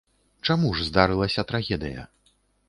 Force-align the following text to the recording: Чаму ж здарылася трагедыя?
Чаму 0.47 0.71
ж 0.77 0.85
здарылася 0.87 1.45
трагедыя? 1.53 2.07